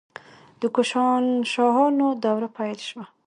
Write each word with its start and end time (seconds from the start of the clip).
د 0.61 0.63
کوشانشاهانو 0.75 2.07
دوره 2.23 2.47
پیل 2.57 2.79
شوه 2.89 3.05